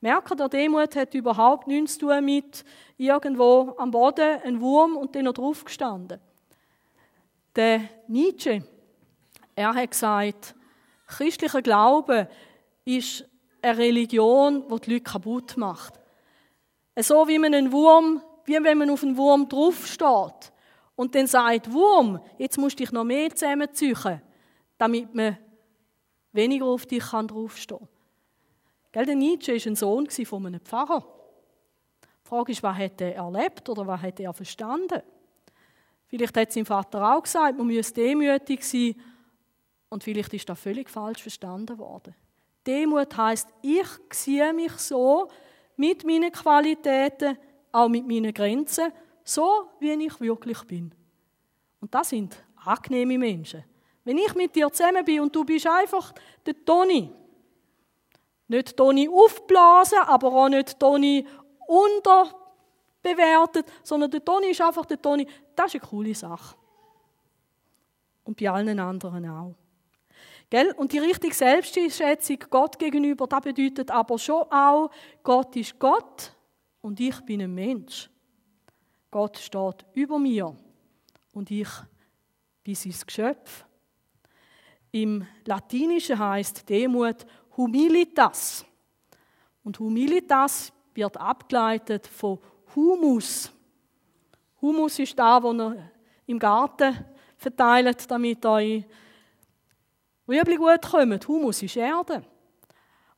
[0.00, 2.64] Merke, der Demut hat überhaupt nichts zu tun mit
[2.96, 6.20] irgendwo am Boden ein Wurm und dann noch drauf gestanden.
[7.54, 8.64] Der Nietzsche,
[9.54, 10.56] er hat gesagt,
[11.06, 12.28] christlicher Glaube
[12.84, 13.24] ist
[13.62, 16.00] eine Religion, die die Leute kaputt macht.
[16.98, 20.52] So wie man einen Wurm, wie wenn man auf einen Wurm draufsteht
[20.96, 24.20] und dann sagt, Wurm, jetzt musst du dich noch mehr zusammenziehen,
[24.76, 25.38] damit man
[26.32, 27.88] weniger auf dich draufstehen
[28.92, 29.06] kann.
[29.06, 31.04] Der Nietzsche war ein Sohn von einem Pfarrer.
[32.24, 35.02] Die Frage ist, was hat er erlebt oder was hat er verstanden?
[36.06, 38.94] Vielleicht hat sein Vater auch gesagt, man müsse demütig sein.
[39.88, 42.14] Und vielleicht ist das völlig falsch verstanden worden.
[42.66, 45.28] Demut heißt, ich sehe mich so
[45.76, 47.38] mit meinen Qualitäten,
[47.72, 48.92] auch mit meinen Grenzen,
[49.24, 50.94] so wie ich wirklich bin.
[51.80, 53.64] Und das sind angenehme Menschen.
[54.04, 56.12] Wenn ich mit dir zusammen bin und du bist einfach
[56.44, 57.10] der Toni,
[58.48, 61.26] nicht Toni aufblasen, aber auch nicht Toni
[61.66, 66.56] unterbewertet, sondern der Toni ist einfach der Toni, das ist eine coole Sache.
[68.24, 69.54] Und bei allen anderen auch.
[70.52, 70.70] Gell?
[70.72, 74.90] Und die richtige Selbstschätzung Gott gegenüber, das bedeutet aber schon auch,
[75.22, 76.36] Gott ist Gott
[76.82, 78.10] und ich bin ein Mensch.
[79.10, 80.54] Gott steht über mir
[81.32, 81.70] und ich
[82.62, 83.64] bin sein Geschöpf.
[84.90, 87.24] Im Latinischen heißt Demut
[87.56, 88.66] Humilitas.
[89.64, 92.38] Und Humilitas wird abgeleitet von
[92.76, 93.50] Humus.
[94.60, 95.90] Humus ist da, wo er
[96.26, 97.06] im Garten
[97.38, 98.84] verteilt, damit euch
[100.28, 101.20] Rüebli gut kommen.
[101.26, 102.24] Humus ist Erde.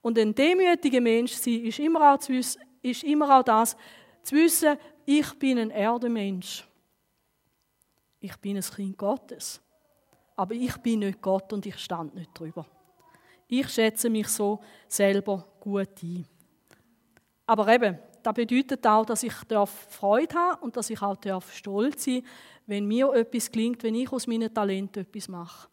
[0.01, 3.77] Und ein demütiger Mensch sein, ist immer auch, zu wissen, ist immer auch das,
[4.23, 6.67] zu wissen, ich bin ein Erdemensch.
[8.21, 9.61] Ich bin ein Kind Gottes.
[10.37, 12.67] Aber ich bin nicht Gott und ich stand nicht drüber.
[13.47, 16.27] Ich schätze mich so selber gut ein.
[17.47, 21.17] Aber eben, das bedeutet auch, dass ich Freude haben und dass ich auch
[21.53, 22.31] stolz sein darf,
[22.67, 25.69] wenn mir etwas gelingt, wenn ich aus meinen Talenten etwas mache.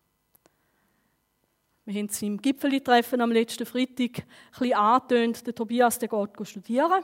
[1.85, 4.23] Wir haben es im Gipfeli-Treffen am letzten Freitag
[4.59, 7.03] ein angetönt, der Tobias der geht studieren.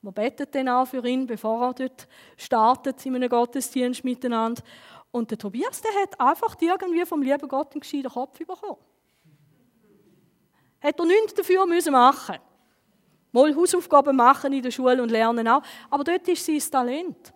[0.00, 4.62] Wir beten dann auch für ihn, bevor er dort startet in einem Gottesdienst miteinander.
[5.10, 8.78] Und der Tobias, der hat einfach irgendwie vom lieben Gott einen gescheiten Kopf bekommen.
[10.80, 12.36] Hat er nichts dafür müssen machen
[13.32, 15.62] Mal Hausaufgaben machen in der Schule und lernen auch.
[15.90, 17.34] Aber dort ist sein Talent.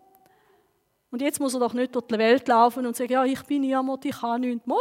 [1.11, 3.61] Und jetzt muss er doch nicht durch die Welt laufen und sagen, ja, ich bin
[3.63, 4.67] niemand, ich kann nichts.
[4.67, 4.79] Mal,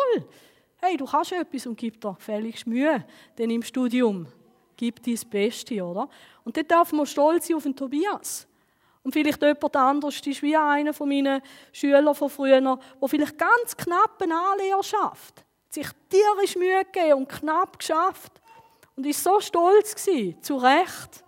[0.81, 3.05] hey, du kannst etwas und gib dir gefälligst Mühe,
[3.37, 4.27] denn im Studium
[4.75, 6.09] gib dein Beste, oder?
[6.43, 8.47] Und dort darf man stolz sein auf den Tobias.
[9.03, 13.75] Und vielleicht jemand anderes ist wie einer von meinen Schülern von früher, der vielleicht ganz
[13.75, 15.45] knapp eine Anlehrer schafft.
[15.69, 18.41] Sich tierisch Mühe gegeben und knapp geschafft.
[18.95, 21.23] Und ist so stolz gewesen, zu Recht.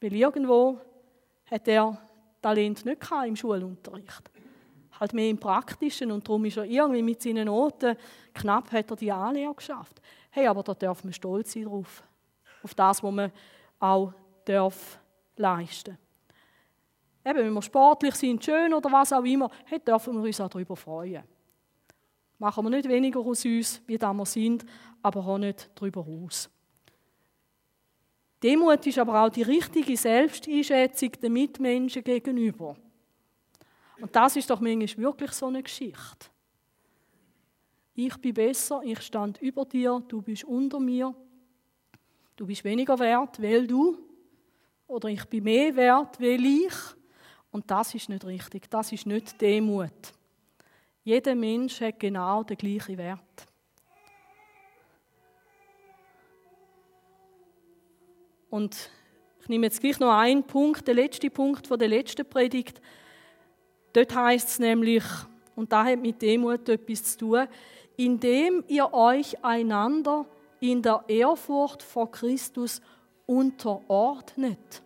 [0.00, 0.80] Weil irgendwo
[1.50, 2.00] hat er
[2.40, 4.35] Talent nicht im Schulunterricht
[4.98, 7.96] halt mehr im Praktischen und darum ist er irgendwie mit seinen Noten,
[8.34, 10.00] knapp hat er die Anlehre geschafft.
[10.30, 12.02] Hey, aber da darf man stolz sein drauf.
[12.62, 13.32] Auf das, was man
[13.78, 14.12] auch
[14.44, 14.98] darf
[15.36, 15.98] leisten
[17.26, 20.48] Eben, wenn wir sportlich sind, schön oder was auch immer, hey, dürfen wir uns auch
[20.48, 21.24] darüber freuen.
[22.38, 24.64] Machen wir nicht weniger aus uns, wie da wir sind,
[25.02, 26.48] aber auch nicht darüber aus.
[28.40, 32.76] Demut ist aber auch die richtige Selbsteinschätzung den Mitmenschen gegenüber.
[33.98, 36.26] Und das ist doch manchmal wirklich so eine Geschichte.
[37.94, 41.14] Ich bin besser, ich stand über dir, du bist unter mir.
[42.36, 43.98] Du bist weniger wert, weil du.
[44.86, 46.74] Oder ich bin mehr wert, weil ich.
[47.50, 50.12] Und das ist nicht richtig, das ist nicht Demut.
[51.02, 53.46] Jeder Mensch hat genau den gleichen Wert.
[58.50, 58.90] Und
[59.40, 62.80] ich nehme jetzt gleich noch einen Punkt, den letzten Punkt von der letzten Predigt.
[63.96, 65.02] Dort heißt es nämlich,
[65.54, 67.48] und da hat mit Demut etwas zu tun,
[67.96, 70.26] indem ihr euch einander
[70.60, 72.82] in der Ehrfurcht vor Christus
[73.24, 74.82] unterordnet.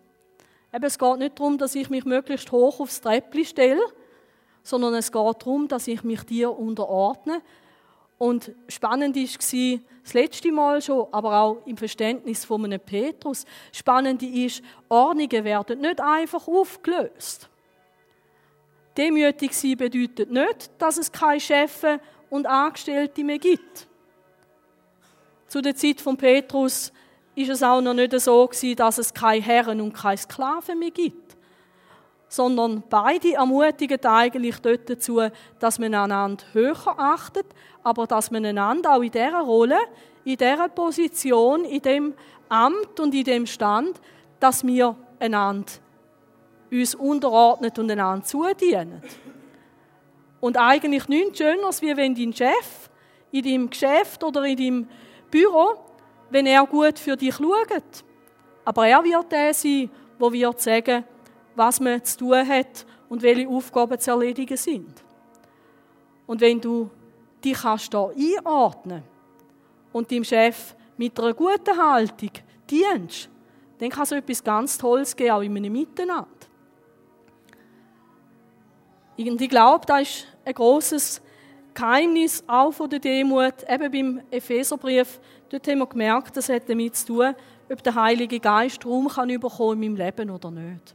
[0.72, 3.82] Eben, es geht nicht darum, dass ich mich möglichst hoch aufs Treppli stelle,
[4.62, 7.42] sondern es geht darum, dass ich mich dir unterordne.
[8.16, 14.22] Und spannend war das letzte Mal schon, aber auch im Verständnis von einem Petrus, spannend
[14.22, 17.50] ist, Ordnungen werden nicht einfach aufgelöst.
[18.96, 21.84] Demütig sein bedeutet nicht, dass es keine Chefs
[22.28, 23.86] und Angestellte mehr gibt.
[25.46, 26.92] Zu der Zeit von Petrus
[27.34, 30.90] ist es auch noch nicht so gewesen, dass es keine Herren und keine Sklaven mehr
[30.90, 31.36] gibt.
[32.28, 35.20] Sondern beide ermutigen eigentlich dort dazu,
[35.58, 37.46] dass man einander höher achtet,
[37.82, 39.78] aber dass man einander auch in dieser Rolle,
[40.24, 42.14] in dieser Position, in dem
[42.48, 44.00] Amt und in dem Stand,
[44.38, 45.72] dass wir einander
[46.70, 49.02] uns unterordnet und einander zudienen.
[50.40, 52.88] Und eigentlich nichts Schöneres, wie wenn dein Chef
[53.30, 54.88] in deinem Geschäft oder in deinem
[55.30, 55.76] Büro,
[56.30, 58.04] wenn er gut für dich schaut.
[58.64, 61.04] Aber er wird der sein, der wird sagen,
[61.54, 65.04] was man zu tun hat und welche Aufgaben zu erledigen sind.
[66.26, 66.88] Und wenn du
[67.44, 69.02] dich kannst da einordnen
[69.92, 72.30] und deinem Chef mit einer guten Haltung
[72.68, 73.28] dienst,
[73.78, 76.28] dann kann es etwas ganz Tolles geben, auch in einem Miteinander.
[79.28, 81.20] Und ich glaube, das ist ein großes
[81.74, 83.54] Geheimnis auch von der Demut.
[83.68, 87.34] Eben beim Epheserbrief, dort haben wir gemerkt, das hat damit zu tun,
[87.70, 90.94] ob der Heilige Geist Raum kann überkommen in meinem Leben oder nicht.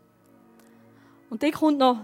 [1.29, 1.99] Und dann kommt noch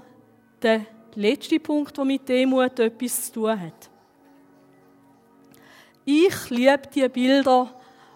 [0.61, 3.89] der letzte Punkt, der mit Demut etwas zu tun hat.
[6.05, 7.73] Ich liebe die Bilder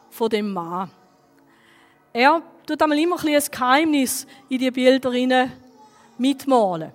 [0.10, 0.89] von dem Mann.
[2.13, 5.12] Er tut einmal immer ein, ein Geheimnis in die Bilder
[6.18, 6.91] mitmalen.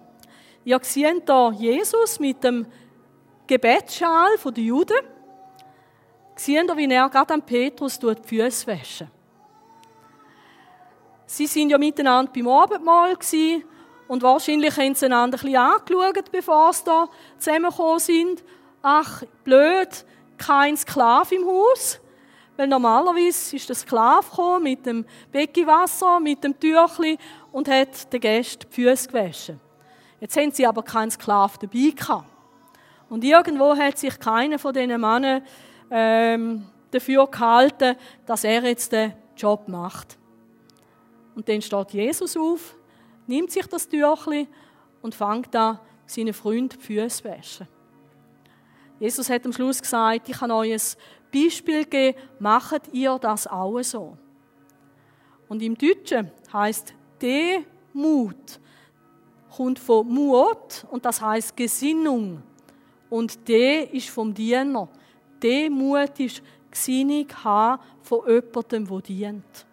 [0.64, 2.66] Ihr seht hier Jesus mit dem
[3.46, 5.07] Gebetsschal der Juden.
[6.37, 9.05] Seht ihr, wie er gerade an Petrus die Füße wäscht.
[11.27, 13.16] Sie sind ja miteinander beim Abendmahl
[14.09, 18.44] und wahrscheinlich haben sie einander ein bisschen angeschaut, bevor sie da zusammengekommen sind.
[18.83, 20.05] Ach, blöd,
[20.37, 22.01] kein Sklave im Haus.
[22.57, 27.16] Weil normalerweise ist der Sklave mit dem Becken Wasser, mit dem Tüchli
[27.53, 29.61] und hat den Gästen die Füße gewaschen.
[30.20, 32.26] Jetzt haben sie aber keinen Sklave dabei gehabt.
[33.09, 35.42] Und irgendwo hat sich keiner von diesen Männern
[35.90, 40.18] ähm, dafür gehalten, dass er jetzt den Job macht.
[41.35, 42.76] Und dann steht Jesus auf,
[43.26, 44.46] nimmt sich das Tüchli
[45.02, 47.68] und fängt an, seinen Freund die Füße zu waschen.
[48.98, 50.80] Jesus hat am Schluss gesagt, ich kann euch ein
[51.33, 54.18] Beispiel geben, macht ihr das auch so.
[55.48, 58.61] Und im Deutschen heißt Demut
[59.57, 62.43] kommt von Mut und das heißt Gesinnung.
[63.09, 64.89] Und De ist vom Diener.
[65.43, 69.67] Demut ist Gesinnung haben von jemandem, der dient.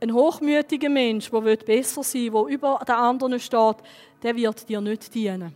[0.00, 3.76] Ein hochmütiger Mensch, der besser sein will, der über den anderen steht,
[4.22, 5.54] der wird dir nicht dienen.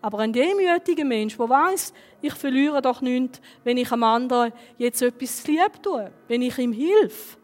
[0.00, 5.02] Aber ein demütiger Mensch, der weiß, ich verliere doch nichts, wenn ich einem anderen jetzt
[5.02, 7.38] etwas lieb tue, wenn ich ihm hilf,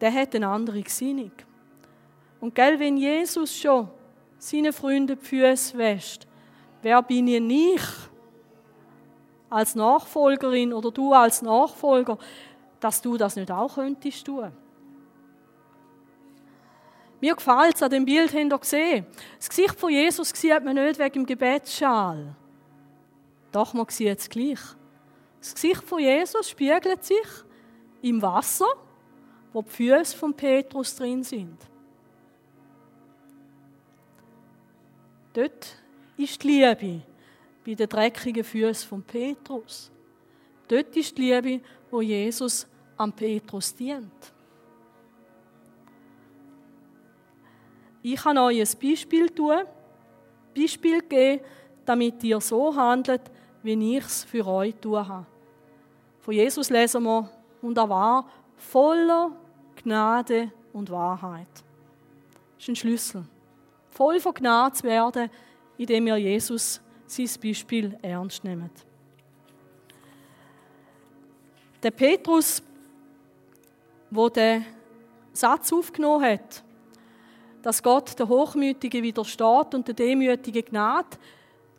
[0.00, 1.32] der hat eine andere Gesinnung.
[2.40, 3.88] Und gell, wenn Jesus schon
[4.38, 6.26] seinen Freunden die Füße wäscht,
[6.82, 7.82] wer bin ich
[9.50, 12.16] als Nachfolgerin oder du als Nachfolger,
[12.78, 14.52] dass du das nicht auch könntest tun?
[17.20, 19.06] Mir gefällt es an dem Bild, habt ihr gesehen.
[19.36, 22.34] Das Gesicht von Jesus sieht man nicht wegen dem Gebetsschal.
[23.52, 24.60] Doch, man sieht es gleich.
[25.38, 27.26] Das Gesicht von Jesus spiegelt sich
[28.00, 28.68] im Wasser,
[29.52, 31.58] wo die Füße von Petrus drin sind.
[35.40, 35.74] Dort
[36.18, 37.00] ist die Liebe
[37.64, 39.90] bei den dreckigen Füßen von Petrus.
[40.68, 42.66] Dort ist die Liebe, wo Jesus
[42.98, 44.12] am Petrus dient.
[48.02, 49.60] Ich kann euch ein Beispiel tun,
[50.54, 51.42] Beispiel geben,
[51.86, 53.22] damit ihr so handelt,
[53.62, 55.26] wie ich es für euch tun habe.
[56.18, 57.30] Von Jesus lesen wir,
[57.62, 59.34] und er war voller
[59.82, 61.48] Gnade und Wahrheit.
[61.54, 63.24] Das ist ein Schlüssel.
[63.90, 65.30] Voll von Gnade zu werden,
[65.76, 68.70] indem wir Jesus sein Beispiel ernst nehmen.
[71.82, 72.62] Der Petrus,
[74.10, 74.62] wo der
[75.32, 76.62] Satz aufgenommen hat,
[77.62, 81.16] dass Gott der Hochmütigen widersteht und der Demütigen Gnade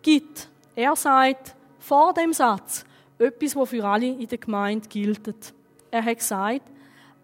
[0.01, 0.49] gibt.
[0.75, 2.85] Er sagt vor dem Satz
[3.17, 5.33] etwas, was für alle in der Gemeinde gilt.
[5.89, 6.61] Er hat gesagt,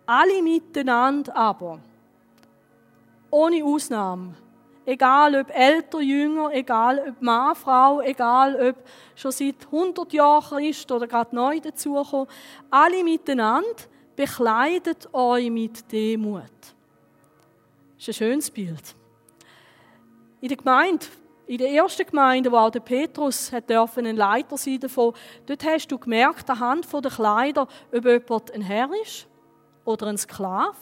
[0.06, 1.80] alle miteinander aber,
[3.30, 4.36] ohne Ausnahme,
[4.88, 8.76] egal ob älter, jünger, egal ob Mann, Frau, egal ob
[9.16, 12.28] schon seit 100 Jahren Christ oder gerade neu dazugekommen,
[12.72, 13.84] alle miteinander
[14.16, 16.42] bekleidet euch mit Demut.
[17.98, 18.96] Das ist ein schönes Bild.
[20.40, 21.06] In der Gemeinde,
[21.48, 25.14] in der ersten Gemeinde, wo auch der Petrus ein Leiter sein davon,
[25.46, 29.28] dort hast du gemerkt, anhand der Kleider, ob jemand ein Herr ist
[29.84, 30.76] oder ein Sklave,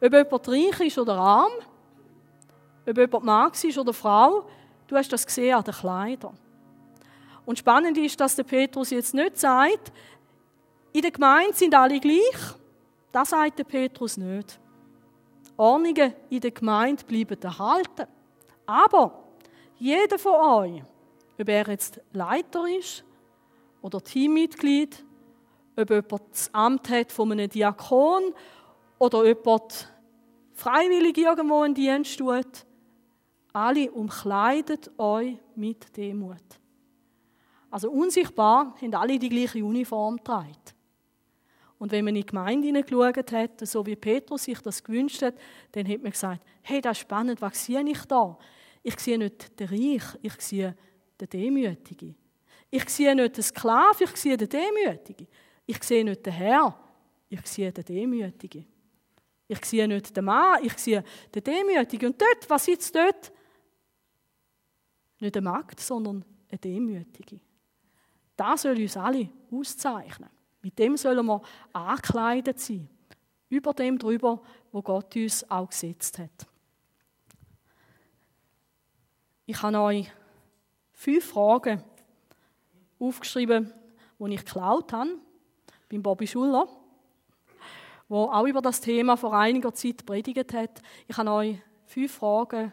[0.00, 1.52] ob jemand reich ist oder arm,
[2.86, 4.44] ob jemand Mann ist oder Frau.
[4.86, 6.36] Du hast das gesehen an den Kleidern.
[7.44, 9.92] Und spannend ist, dass der Petrus jetzt nicht sagt,
[10.92, 12.56] in der Gemeinde sind alle gleich.
[13.10, 14.60] Das sagt der Petrus nicht.
[15.56, 18.06] Ordnungen in der Gemeinde bleiben erhalten.
[18.66, 19.24] Aber
[19.76, 20.82] jeder von euch,
[21.40, 23.04] ob er jetzt Leiter ist
[23.80, 25.04] oder Teammitglied,
[25.76, 28.34] ob jemand das Amt hat von einem Diakon
[28.98, 29.88] oder jemand
[30.54, 32.66] freiwillig irgendwo einen Dienst tut,
[33.52, 36.36] alle umkleidet euch mit Demut.
[37.70, 40.56] Also unsichtbar haben alle die gleiche Uniform getragen.
[41.78, 45.34] Und wenn man in die Gemeinde hineingeschaut hat, so wie Petrus sich das gewünscht hat,
[45.72, 48.38] dann hat man gesagt, hey, das ist spannend, was sehe ich da?
[48.82, 50.76] Ich sehe nicht den Reich, ich sehe
[51.20, 52.14] den Demütigen.
[52.70, 55.26] Ich sehe nicht den Sklaven, ich sehe den Demütigen.
[55.66, 56.78] Ich sehe nicht den Herr,
[57.28, 58.66] ich sehe den Demütigen.
[59.48, 61.02] Ich sehe nicht den Mann, ich sehe
[61.34, 62.12] den Demütigen.
[62.12, 63.32] Und dort, was sitzt dort?
[65.22, 67.40] Nicht eine Magd, sondern eine Demütige.
[68.34, 70.28] Das soll uns alle auszeichnen.
[70.62, 71.40] Mit dem sollen wir
[71.72, 72.88] angekleidet sein.
[73.48, 74.42] Über dem drüber,
[74.72, 76.48] wo Gott uns auch gesetzt hat.
[79.46, 80.10] Ich habe euch
[80.92, 81.84] fünf Fragen
[82.98, 83.72] aufgeschrieben,
[84.18, 85.20] die ich geklaut habe,
[85.88, 86.66] beim Bobby Schuller,
[88.08, 90.82] wo auch über das Thema vor einiger Zeit predigt hat.
[91.06, 92.72] Ich habe euch fünf Fragen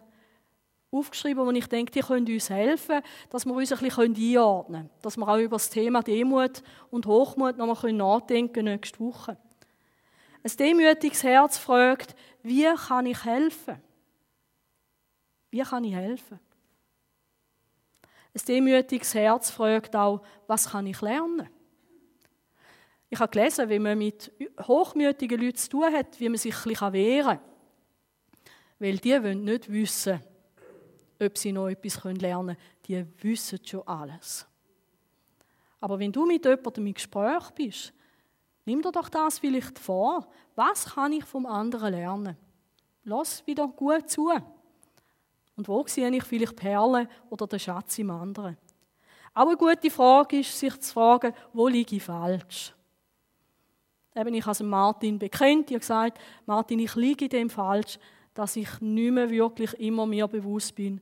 [0.92, 4.90] aufgeschrieben, wo ich denke, die können uns helfen, dass wir uns ein bisschen einordnen können.
[5.02, 9.38] Dass wir auch über das Thema Demut und Hochmut noch mal nachdenken nächste Woche.
[10.44, 13.82] Ein demütiges Herz fragt, wie kann ich helfen?
[15.52, 16.40] Wie kann ich helfen?
[18.34, 21.50] Ein demütiges Herz fragt auch, was kann ich lernen?
[23.10, 24.32] Ich habe gelesen, wie man mit
[24.62, 27.40] hochmütigen Leuten zu tun hat, wie man sich ein bisschen wehren kann.
[28.78, 30.22] Weil die wollen nicht wissen,
[31.20, 32.58] ob sie noch etwas lernen können.
[32.88, 34.46] Die wissen schon alles.
[35.80, 37.94] Aber wenn du mit jemandem im Gespräch bist,
[38.66, 40.28] nimm dir doch das vielleicht vor.
[40.56, 42.38] Was kann ich vom anderen lernen?
[43.04, 44.30] Lass wieder gut zu.
[45.56, 48.58] Und wo sehe ich vielleicht Perlen oder den Schatz im anderen?
[49.34, 52.74] Auch eine gute Frage ist, sich zu fragen, wo liege ich falsch?
[54.16, 58.00] Eben, ich habe Martin bekennt, ich gesagt, Martin, ich liege dem falsch,
[58.40, 61.02] dass ich nicht mehr wirklich immer mir bewusst bin,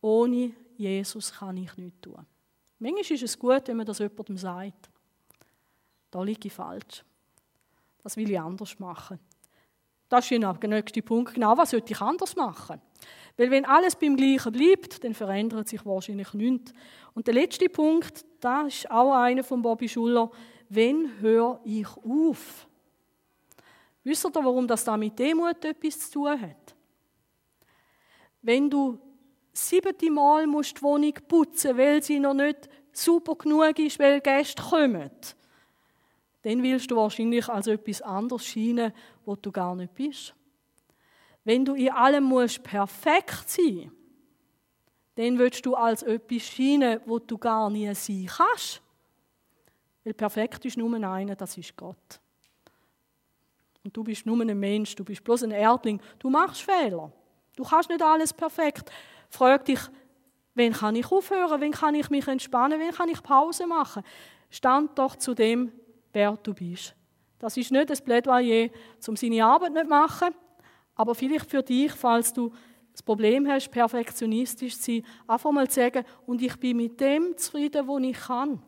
[0.00, 2.26] ohne Jesus kann ich nichts tun.
[2.80, 4.90] Manchmal ist es gut, wenn man das jemandem sagt.
[6.10, 7.04] Da liege ich falsch.
[8.02, 9.20] Das will ich anders machen.
[10.08, 11.34] Das ist der nächste Punkt.
[11.34, 12.80] Genau, was sollte ich anders machen?
[13.36, 16.72] Weil wenn alles beim Gleichen bleibt, dann verändert sich wahrscheinlich nichts.
[17.14, 20.32] Und der letzte Punkt, da ist auch einer von Bobby Schuller.
[20.68, 22.66] Wenn höre ich auf?
[24.02, 26.71] Wisst ihr, warum das da mit Demut etwas zu tun hat?
[28.42, 28.98] Wenn du
[29.52, 34.62] siebte Mal musst die Wohnung putzen, weil sie noch nicht super genug ist, weil Gäste
[34.62, 35.10] kommen,
[36.42, 38.92] dann willst du wahrscheinlich als etwas anderes scheinen,
[39.24, 40.34] wo du gar nicht bist.
[41.44, 43.92] Wenn du in allem musst perfekt sein,
[45.14, 48.82] dann willst du als etwas scheinen, wo du gar nie sein kannst.
[50.04, 52.20] Weil perfekt ist nur einer, das ist Gott.
[53.84, 56.00] Und du bist nur ein Mensch, du bist bloß ein Erdling.
[56.18, 57.12] Du machst Fehler.
[57.56, 58.90] Du kannst nicht alles perfekt.
[59.28, 59.80] Frag dich,
[60.54, 61.60] wann kann ich aufhören?
[61.60, 62.80] Wann kann ich mich entspannen?
[62.80, 64.02] Wann kann ich Pause machen?
[64.50, 65.72] Stand doch zu dem,
[66.12, 66.94] wer du bist.
[67.38, 68.68] Das ist nicht ein Plädoyer,
[69.06, 70.28] um seine Arbeit nicht zu machen,
[70.94, 72.52] aber vielleicht für dich, falls du
[72.92, 77.36] das Problem hast, perfektionistisch zu sein, einfach mal zu sagen, und ich bin mit dem
[77.36, 78.62] zufrieden, was ich kann.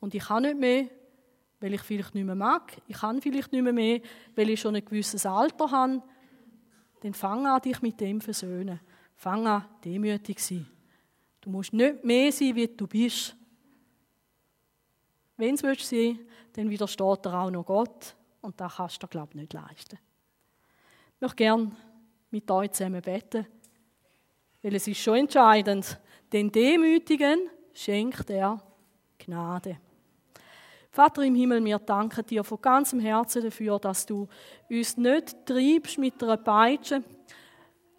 [0.00, 0.86] Und ich kann nicht mehr,
[1.60, 2.72] weil ich vielleicht nicht mehr mag.
[2.86, 4.00] Ich kann vielleicht nicht mehr,
[4.34, 6.02] weil ich schon ein gewisses Alter habe.
[7.02, 8.80] Dann fang an, dich mit dem zu versöhnen.
[9.16, 10.66] Fang an, demütig zu sein.
[11.40, 13.36] Du musst nicht mehr sein, wie du bist.
[15.36, 16.20] Wenn es sein
[16.52, 18.14] dann widersteht dir auch noch Gott.
[18.40, 19.98] Und das kannst du, glaube ich, nicht leisten.
[21.14, 21.72] Ich möchte gerne
[22.30, 23.46] mit euch zusammen beten,
[24.62, 25.98] weil es ist schon entscheidend.
[26.32, 28.62] Den Demütigen schenkt er
[29.18, 29.78] Gnade.
[30.94, 34.28] Vater im Himmel, wir danken dir von ganzem Herzen dafür, dass du
[34.68, 37.02] uns nicht treibst mit einer Peitsche.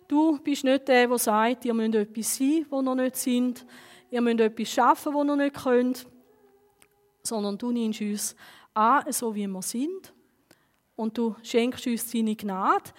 [0.08, 3.66] Du bist nicht der, der sagt, ihr müsst etwas sein, wo noch nicht sind.
[4.12, 6.06] Ihr müsst etwas schaffen, wo noch nicht könnt.
[7.24, 8.36] Sondern du nimmst uns
[8.76, 10.14] an, so wie wir sind.
[10.96, 12.92] Und du schenkst uns deine Gnade,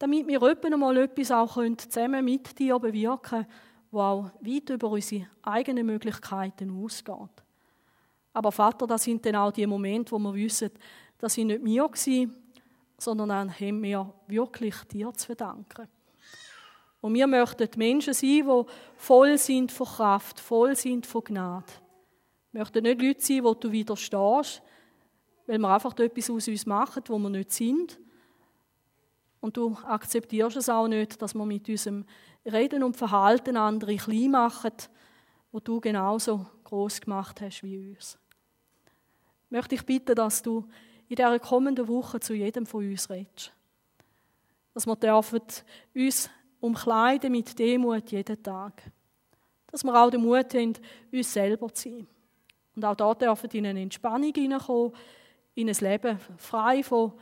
[0.00, 3.46] damit wir etwa mal etwas auch zusammen mit dir bewirken können,
[3.92, 7.44] das auch weit über unsere eigenen Möglichkeiten ausgeht.
[8.32, 10.70] Aber Vater, das sind dann auch die Momente, wo wir wissen,
[11.18, 12.34] dass sie nicht mir waren,
[12.98, 15.88] sondern dann haben wir wirklich dir zu verdanken.
[17.00, 18.64] Und wir möchten Menschen sein, die
[18.96, 21.66] voll sind von Kraft, voll sind von Gnade.
[22.52, 24.62] Wir möchten nicht Leute sein, wo du widerstehst,
[25.46, 27.98] weil wir einfach etwas aus uns machen, wo wir nicht sind.
[29.40, 32.04] Und du akzeptierst es auch nicht, dass wir mit unserem
[32.44, 34.72] Reden und Verhalten andere klein machen,
[35.52, 38.18] wo du genauso groß gemacht hast wie uns.
[39.46, 40.66] Ich möchte ich bitten, dass du
[41.08, 43.52] in dieser kommenden Woche zu jedem von uns redest.
[44.74, 45.40] Dass wir dürfen
[45.94, 46.30] uns
[46.60, 48.82] umkleiden mit Demut jeden Tag.
[49.70, 50.74] Dass wir auch den Mut haben,
[51.10, 52.06] uns selber zu sein.
[52.76, 54.92] Und auch da dürfen in eine Entspannung hineinkommen,
[55.54, 57.12] in ein Leben frei von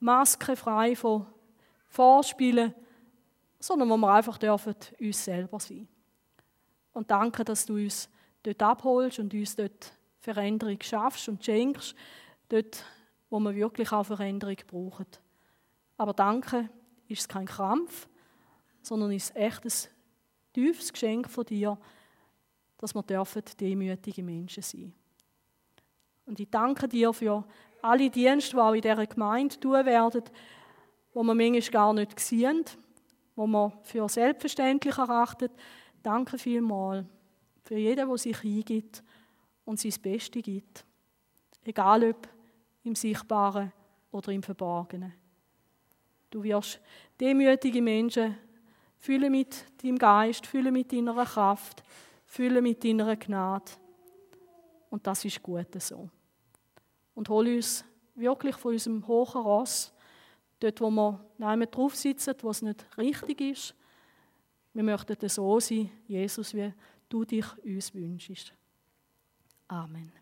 [0.00, 1.26] Masken, frei von
[1.86, 2.74] Vorspielen,
[3.60, 5.86] sondern wo wir einfach dürfen uns selber sein.
[6.92, 8.08] Und danke, dass du uns
[8.42, 11.94] dort abholst und uns dort Veränderung schaffst und schenkst,
[12.48, 12.84] dort,
[13.30, 15.06] wo wir wirklich auch Veränderung brauchen.
[15.96, 16.68] Aber danke
[17.08, 18.08] ist kein Krampf,
[18.82, 19.72] sondern ist echt ein
[20.52, 21.78] tiefes Geschenk von dir,
[22.78, 24.92] dass wir dürfen demütige Menschen sein.
[26.26, 27.44] Und ich danke dir für
[27.80, 30.22] alle Dienste, die auch in dieser Gemeinde tun werden,
[31.14, 32.64] wo wir manchmal gar nicht sehen,
[33.34, 35.50] wo wir für selbstverständlich erachten.
[36.02, 37.06] Danke vielmals
[37.64, 39.02] für jeden, der sich hingibt
[39.64, 40.84] und sein Bestes gibt.
[41.64, 42.28] Egal ob
[42.84, 43.72] im Sichtbaren
[44.10, 45.12] oder im Verborgenen.
[46.30, 46.80] Du wirst
[47.20, 48.36] demütige Menschen
[48.96, 51.82] füllen mit deinem Geist, füllen mit deiner Kraft,
[52.24, 53.72] füllen mit deiner Gnade.
[54.90, 56.08] Und das ist gut so.
[57.14, 57.84] Und hol uns
[58.14, 59.92] wirklich von unserem hohen Ross,
[60.60, 63.74] dort, wo wir nicht drauf sitzen, wo es nicht richtig ist.
[64.72, 66.72] Wir möchten so sein, Jesus, wie
[67.08, 68.54] du dich uns wünschst.
[69.68, 70.21] Amen.